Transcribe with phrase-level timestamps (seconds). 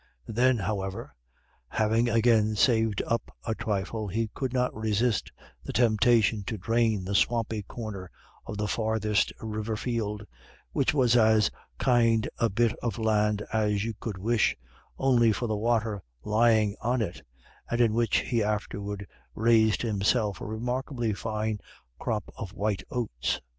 [0.25, 1.13] Then, however,
[1.67, 5.31] having again saved up a trifle, he could not resist
[5.63, 8.09] the temptation to drain the swampy corner
[8.47, 10.25] of the farthest river field,
[10.71, 14.57] which was as kind a bit of land as you could wish,
[14.97, 17.21] only for the water lying on it,
[17.69, 19.05] and in which he afterward
[19.35, 21.59] raised himself a remarkably fine
[21.99, 23.39] crop of white oats.